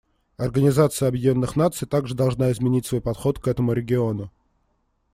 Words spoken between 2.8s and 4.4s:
свой подход к этому региону.